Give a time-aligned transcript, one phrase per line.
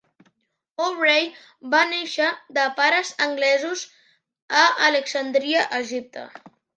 [0.81, 1.25] Mowbray
[1.73, 3.83] va néixer de pares anglesos
[4.63, 6.25] a Alexandria, Egipte.